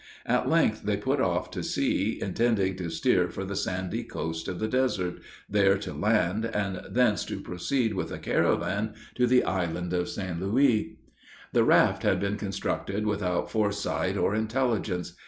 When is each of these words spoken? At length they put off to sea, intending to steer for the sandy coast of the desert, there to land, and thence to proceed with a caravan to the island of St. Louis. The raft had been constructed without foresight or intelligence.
At 0.25 0.49
length 0.49 0.81
they 0.81 0.97
put 0.97 1.21
off 1.21 1.51
to 1.51 1.61
sea, 1.61 2.17
intending 2.19 2.75
to 2.77 2.89
steer 2.89 3.29
for 3.29 3.45
the 3.45 3.55
sandy 3.55 4.03
coast 4.03 4.47
of 4.47 4.57
the 4.57 4.67
desert, 4.67 5.19
there 5.47 5.77
to 5.77 5.93
land, 5.93 6.43
and 6.43 6.81
thence 6.89 7.23
to 7.25 7.39
proceed 7.39 7.93
with 7.93 8.11
a 8.11 8.17
caravan 8.17 8.95
to 9.13 9.27
the 9.27 9.43
island 9.43 9.93
of 9.93 10.09
St. 10.09 10.41
Louis. 10.41 10.97
The 11.53 11.63
raft 11.63 12.01
had 12.01 12.19
been 12.19 12.37
constructed 12.37 13.05
without 13.05 13.51
foresight 13.51 14.17
or 14.17 14.33
intelligence. 14.33 15.13